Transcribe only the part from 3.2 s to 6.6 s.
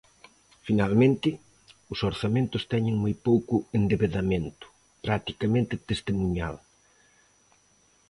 pouco endebedamento, practicamente testemuñal.